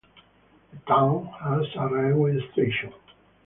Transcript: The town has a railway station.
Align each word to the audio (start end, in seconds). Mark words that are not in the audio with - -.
The 0.73 0.77
town 0.87 1.27
has 1.43 1.67
a 1.77 1.87
railway 1.87 2.39
station. 2.53 2.91